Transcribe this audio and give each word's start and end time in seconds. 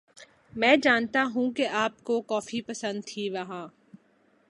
میں 0.53 0.75
جانتا 0.75 1.23
ہیںں 1.35 1.51
کہ 1.51 1.67
آپ 1.83 2.03
کیں 2.05 2.21
کافی 2.29 2.61
پسند 2.61 3.01
تھیں 3.05 3.29
وہاں 3.29 3.65